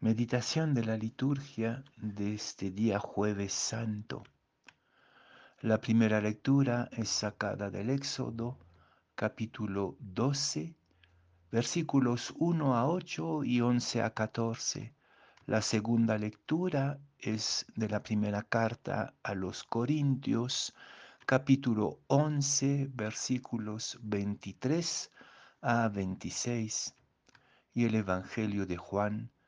[0.00, 4.22] Meditación de la liturgia de este día jueves santo.
[5.60, 8.58] La primera lectura es sacada del Éxodo,
[9.14, 10.74] capítulo 12,
[11.50, 14.94] versículos 1 a 8 y 11 a 14.
[15.46, 20.74] La segunda lectura es de la primera carta a los Corintios,
[21.24, 25.10] capítulo 11, versículos 23
[25.62, 26.94] a 26.
[27.72, 29.43] Y el Evangelio de Juan, capítulo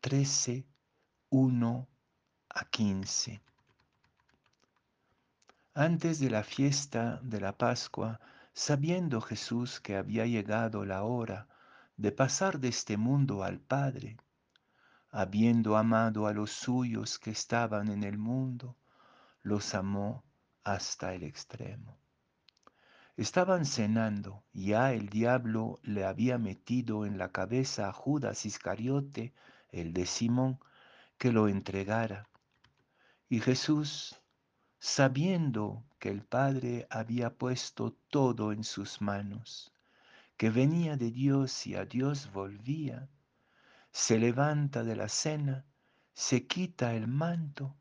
[0.00, 0.64] 13,
[1.28, 1.88] 1
[2.48, 3.42] a 15.
[5.74, 8.18] Antes de la fiesta de la Pascua,
[8.54, 11.48] sabiendo Jesús que había llegado la hora
[11.98, 14.16] de pasar de este mundo al Padre,
[15.10, 18.74] habiendo amado a los suyos que estaban en el mundo,
[19.42, 20.24] los amó
[20.64, 21.98] hasta el extremo.
[23.18, 29.34] Estaban cenando, ya el diablo le había metido en la cabeza a Judas Iscariote,
[29.72, 30.60] el de Simón,
[31.18, 32.28] que lo entregara.
[33.28, 34.14] Y Jesús,
[34.78, 39.72] sabiendo que el Padre había puesto todo en sus manos,
[40.36, 43.08] que venía de Dios y a Dios volvía,
[43.90, 45.64] se levanta de la cena,
[46.14, 47.74] se quita el manto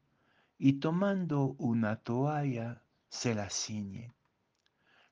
[0.58, 4.17] y tomando una toalla se la ciñe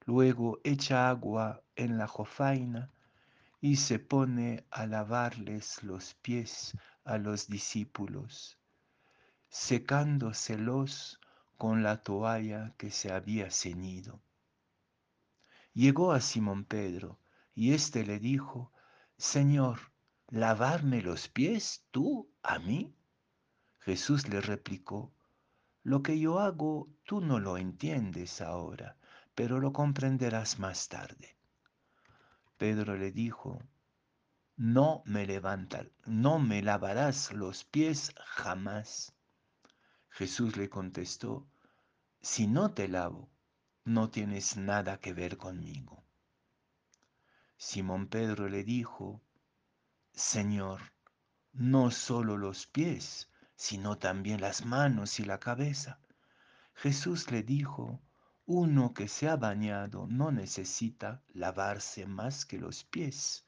[0.07, 2.91] Luego echa agua en la jofaina
[3.59, 8.59] y se pone a lavarles los pies a los discípulos,
[9.49, 11.19] secándoselos
[11.57, 14.21] con la toalla que se había ceñido.
[15.73, 17.19] Llegó a Simón Pedro
[17.55, 18.71] y éste le dijo,
[19.17, 19.91] Señor,
[20.27, 22.93] ¿lavarme los pies tú a mí?
[23.79, 25.11] Jesús le replicó,
[25.81, 28.97] Lo que yo hago tú no lo entiendes ahora
[29.35, 31.37] pero lo comprenderás más tarde.
[32.57, 33.61] Pedro le dijo,
[34.55, 39.13] no me levanta, no me lavarás los pies jamás.
[40.09, 41.45] Jesús le contestó,
[42.21, 43.29] si no te lavo,
[43.83, 46.03] no tienes nada que ver conmigo.
[47.57, 49.21] Simón Pedro le dijo,
[50.13, 50.93] Señor,
[51.51, 55.99] no solo los pies, sino también las manos y la cabeza.
[56.73, 58.01] Jesús le dijo,
[58.45, 63.45] uno que se ha bañado no necesita lavarse más que los pies,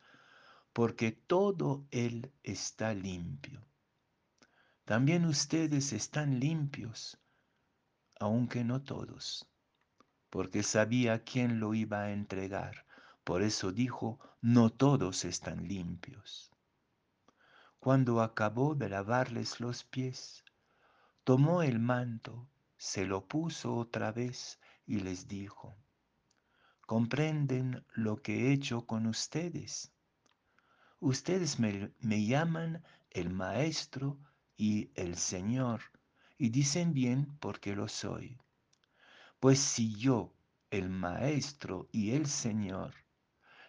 [0.73, 3.63] porque todo él está limpio.
[4.85, 7.19] También ustedes están limpios,
[8.19, 9.47] aunque no todos,
[10.29, 12.85] porque sabía quién lo iba a entregar.
[13.23, 16.51] Por eso dijo, no todos están limpios.
[17.79, 20.43] Cuando acabó de lavarles los pies,
[21.23, 25.75] tomó el manto, se lo puso otra vez y les dijo,
[26.85, 29.91] ¿comprenden lo que he hecho con ustedes?
[30.99, 32.81] Ustedes me, llaman
[33.11, 34.17] el Maestro
[34.55, 35.81] y el Señor,
[36.37, 38.39] y dicen bien porque lo soy.
[39.41, 40.33] Pues si yo,
[40.71, 42.95] el Maestro y el Señor,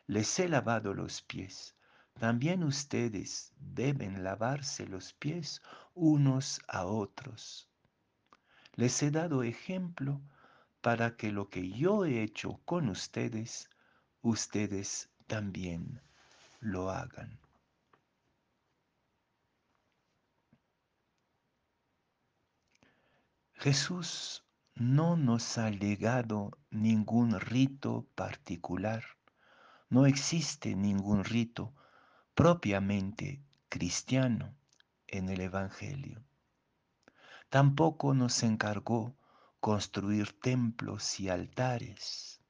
[0.07, 1.75] les he lavado los pies,
[2.19, 5.61] también ustedes deben lavarse los pies
[5.95, 7.69] unos a otros.
[8.75, 10.23] Les he dado ejemplo
[10.81, 13.69] para que lo que yo he hecho con ustedes,
[14.23, 16.01] ustedes también
[16.61, 17.39] lo hagan.
[23.55, 24.45] Jesús
[24.77, 29.05] no nos ha legado ningún rito particular,
[29.89, 31.75] no existe ningún rito
[32.35, 34.55] propiamente cristiano
[35.09, 36.23] en el Evangelio.
[37.49, 39.18] Tampoco nos encargó
[39.61, 42.41] construir templos y altares,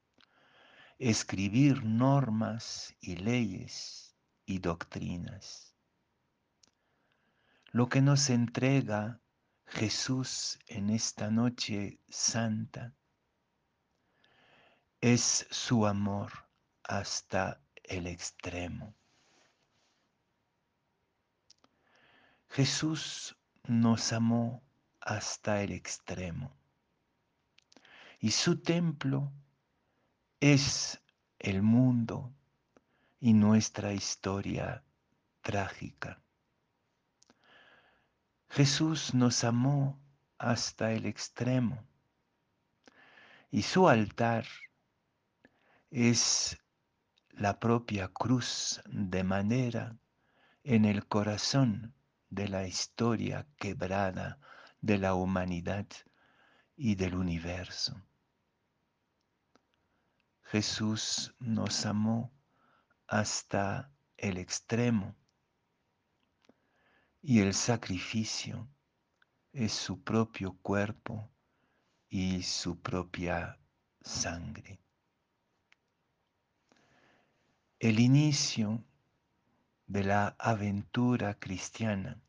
[0.98, 5.74] escribir normas y leyes y doctrinas.
[7.70, 9.20] Lo que nos entrega
[9.66, 12.94] Jesús en esta noche santa
[15.00, 16.32] es su amor
[16.82, 18.94] hasta el extremo.
[22.48, 24.62] Jesús nos amó
[25.00, 26.57] hasta el extremo.
[28.20, 29.32] Y su templo
[30.40, 31.00] es
[31.38, 32.34] el mundo
[33.20, 34.84] y nuestra historia
[35.40, 36.20] trágica.
[38.48, 40.00] Jesús nos amó
[40.38, 41.86] hasta el extremo
[43.50, 44.46] y su altar
[45.90, 46.58] es
[47.30, 49.96] la propia cruz de manera
[50.64, 51.94] en el corazón
[52.30, 54.38] de la historia quebrada
[54.80, 55.86] de la humanidad
[56.76, 58.07] y del universo.
[60.50, 62.32] Jesús nos amó
[63.06, 65.14] hasta el extremo
[67.20, 68.66] y el sacrificio
[69.52, 71.30] es su propio cuerpo
[72.08, 73.58] y su propia
[74.00, 74.80] sangre.
[77.78, 78.82] El inicio
[79.86, 82.22] de la aventura cristiana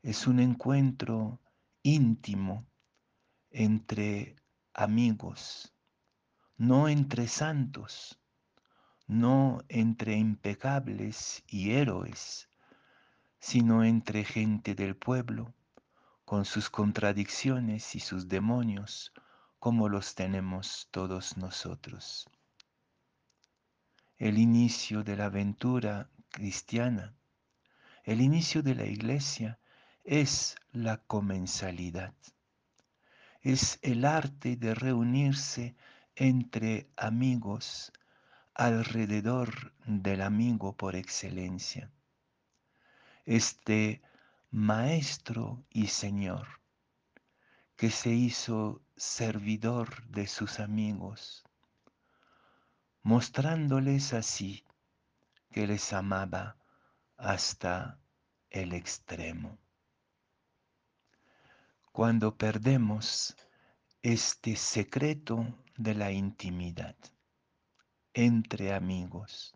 [0.00, 1.40] es un encuentro
[1.82, 2.68] íntimo
[3.50, 4.36] entre
[4.72, 5.75] amigos,
[6.58, 8.18] no entre santos,
[9.06, 12.48] no entre impecables y héroes,
[13.38, 15.54] sino entre gente del pueblo,
[16.24, 19.12] con sus contradicciones y sus demonios,
[19.58, 22.28] como los tenemos todos nosotros.
[24.18, 27.14] El inicio de la aventura cristiana,
[28.04, 29.58] el inicio de la iglesia
[30.04, 32.14] es la comensalidad,
[33.42, 35.76] es el arte de reunirse
[36.16, 37.92] entre amigos
[38.54, 41.92] alrededor del amigo por excelencia.
[43.26, 44.00] Este
[44.50, 46.48] Maestro y Señor,
[47.76, 51.44] que se hizo servidor de sus amigos,
[53.02, 54.64] mostrándoles así
[55.50, 56.56] que les amaba
[57.18, 58.00] hasta
[58.48, 59.58] el extremo.
[61.92, 63.36] Cuando perdemos
[64.02, 65.46] este secreto
[65.76, 66.96] de la intimidad
[68.14, 69.54] entre amigos,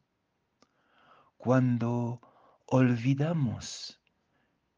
[1.36, 2.20] cuando
[2.66, 4.00] olvidamos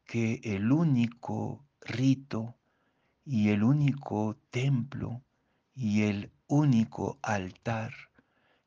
[0.05, 2.55] que el único rito
[3.25, 5.21] y el único templo
[5.75, 7.93] y el único altar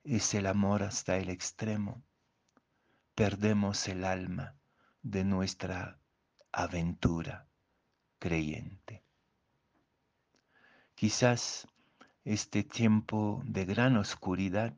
[0.05, 2.03] es el amor hasta el extremo.
[3.15, 4.55] Perdemos el alma
[5.03, 5.99] de nuestra
[6.53, 7.47] aventura
[8.19, 9.03] creyente.
[10.95, 11.67] Quizás
[12.27, 14.75] este tiempo de gran oscuridad,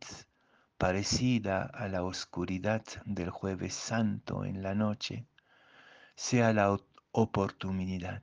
[0.77, 5.27] parecida a la oscuridad del jueves santo en la noche,
[6.15, 6.77] sea la
[7.11, 8.23] oportunidad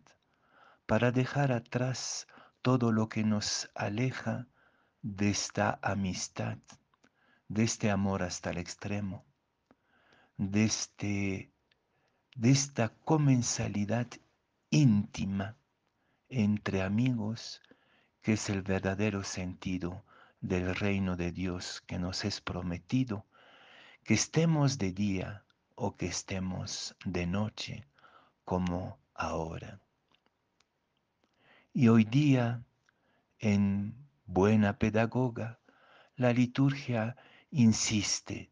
[0.85, 2.27] para dejar atrás
[2.61, 4.45] todo lo que nos aleja
[5.01, 6.59] de esta amistad,
[7.47, 9.25] de este amor hasta el extremo,
[10.37, 11.51] de, este,
[12.35, 14.05] de esta comensalidad
[14.69, 15.57] íntima
[16.29, 17.59] entre amigos,
[18.25, 20.03] que es el verdadero sentido
[20.41, 23.27] del reino de Dios que nos es prometido,
[24.03, 25.45] que estemos de día
[25.75, 27.87] o que estemos de noche
[28.43, 29.79] como ahora.
[31.71, 32.63] Y hoy día,
[33.37, 33.95] en
[34.25, 35.59] buena pedagoga,
[36.15, 37.15] la liturgia
[37.51, 38.49] insiste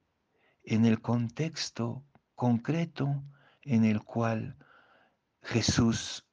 [0.65, 2.05] en el contexto
[2.35, 3.23] concreto
[3.63, 4.55] en el cual
[5.41, 6.27] Jesús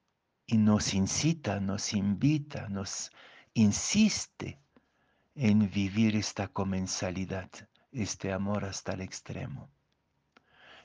[0.46, 3.10] nos incita, nos invita, nos
[3.54, 4.60] insiste
[5.34, 7.50] en vivir esta comensalidad,
[7.92, 9.68] este amor hasta el extremo.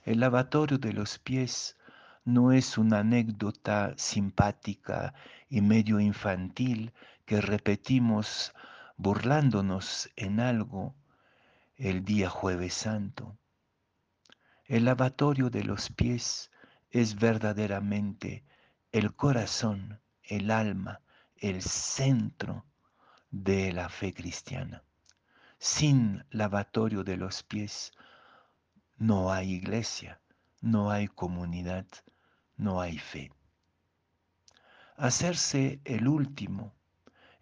[0.04, 1.78] El lavatorio de los pies
[2.24, 5.14] no es una anécdota simpática
[5.50, 6.92] y medio infantil
[7.26, 8.54] que repetimos
[8.98, 10.96] burlándonos en algo
[11.78, 13.38] el día jueves santo.
[14.66, 16.50] El lavatorio de los pies
[16.90, 18.44] es verdaderamente
[18.92, 21.02] el corazón, el alma,
[21.38, 22.66] el centro
[23.30, 24.84] de la fe cristiana.
[25.60, 27.92] Sin lavatorio de los pies
[28.98, 30.20] no hay iglesia,
[30.62, 31.86] no hay comunidad,
[32.58, 33.32] no hay fe.
[34.98, 36.74] Hacerse el último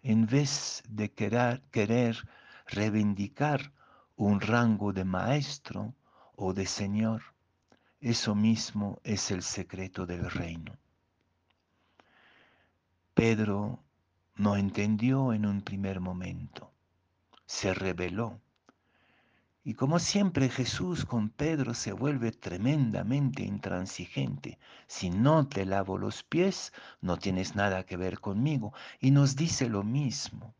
[0.02, 2.28] en vez de querer, querer
[2.66, 3.72] reivindicar
[4.16, 5.94] un rango de maestro
[6.36, 7.22] o de señor,
[8.00, 10.76] eso mismo es el secreto del reino.
[13.14, 13.82] Pedro
[14.36, 16.72] no entendió en un primer momento,
[17.46, 18.40] se rebeló
[19.66, 24.58] y como siempre Jesús con Pedro se vuelve tremendamente intransigente.
[24.86, 28.74] Si no te lavo los pies, no tienes nada que ver conmigo.
[29.00, 30.54] Y nos dice lo mismo.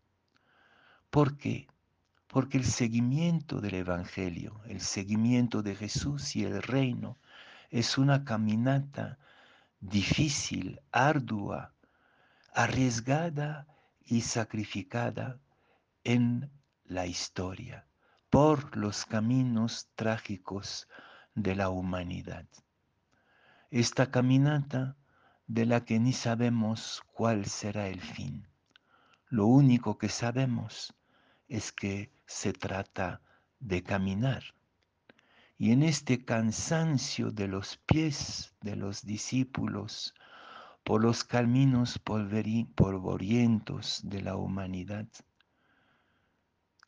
[1.10, 1.68] ¿Por qué?
[2.28, 7.18] Porque el seguimiento del Evangelio, el seguimiento de Jesús y el reino
[7.68, 9.18] es una caminata
[9.80, 11.73] difícil, ardua,
[12.54, 13.66] arriesgada
[14.04, 15.40] y sacrificada
[16.04, 16.50] en
[16.84, 17.86] la historia
[18.30, 20.88] por los caminos trágicos
[21.34, 22.46] de la humanidad.
[23.70, 24.96] Esta caminata
[25.48, 28.46] de la que ni sabemos cuál será el fin.
[29.28, 30.94] Lo único que sabemos
[31.48, 33.20] es que se trata
[33.58, 34.44] de caminar.
[35.58, 40.14] Y en este cansancio de los pies de los discípulos
[40.84, 45.08] por los caminos polvorientos de la humanidad,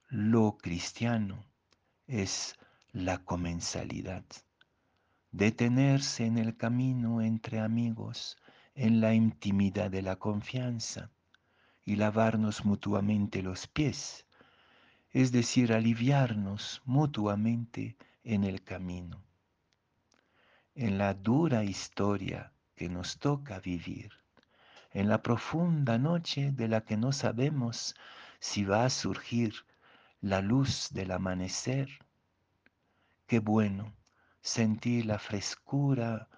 [0.08, 1.46] lo cristiano
[2.06, 2.56] es
[2.92, 4.22] la comensalidad.
[5.32, 8.36] Detenerse en el camino entre amigos,
[8.74, 11.10] en la intimidad de la confianza
[11.86, 14.26] y lavarnos mutuamente los pies,
[15.10, 19.24] es decir, aliviarnos mutuamente en el camino,
[20.74, 24.12] en la dura historia que nos toca vivir,
[24.92, 27.94] en la profunda noche de la que no sabemos
[28.38, 29.54] si va a surgir
[30.20, 31.88] la luz del amanecer.
[33.26, 33.94] Qué bueno
[34.40, 36.28] sentir la frescura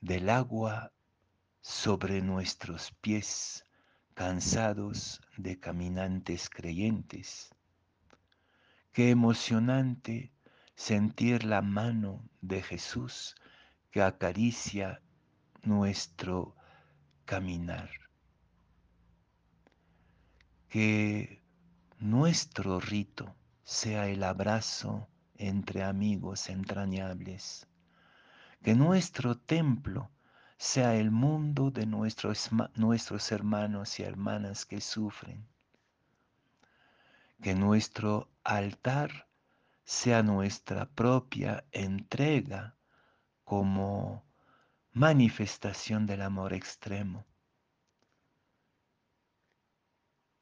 [0.00, 0.92] del agua
[1.60, 3.64] sobre nuestros pies
[4.14, 7.50] cansados de caminantes creyentes.
[8.92, 10.32] Qué emocionante
[10.74, 13.34] sentir la mano de Jesús
[13.90, 15.02] que acaricia
[15.62, 16.54] nuestro
[17.24, 17.90] caminar.
[20.68, 21.42] Que
[21.98, 27.66] nuestro rito sea el abrazo entre amigos entrañables.
[28.62, 30.10] Que nuestro templo
[30.58, 35.46] sea el mundo de nuestros, nuestros hermanos y hermanas que sufren.
[37.40, 39.28] Que nuestro altar
[39.84, 42.76] sea nuestra propia entrega
[43.44, 44.29] como
[44.92, 47.26] manifestación del amor extremo.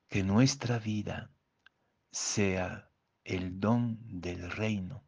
[0.09, 1.31] Que nuestra vida
[2.11, 2.91] sea
[3.25, 5.05] el don del reino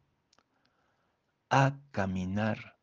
[1.49, 2.79] a caminar